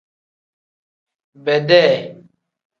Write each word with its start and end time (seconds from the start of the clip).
Bedee. 1.45 2.23